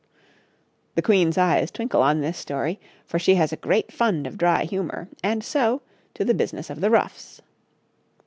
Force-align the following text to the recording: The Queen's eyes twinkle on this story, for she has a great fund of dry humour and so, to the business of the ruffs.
The 0.95 1.03
Queen's 1.03 1.37
eyes 1.37 1.69
twinkle 1.69 2.01
on 2.01 2.21
this 2.21 2.35
story, 2.35 2.79
for 3.05 3.19
she 3.19 3.35
has 3.35 3.53
a 3.53 3.55
great 3.55 3.91
fund 3.91 4.25
of 4.25 4.35
dry 4.35 4.63
humour 4.63 5.07
and 5.23 5.43
so, 5.43 5.83
to 6.15 6.25
the 6.25 6.33
business 6.33 6.71
of 6.71 6.81
the 6.81 6.89
ruffs. 6.89 7.39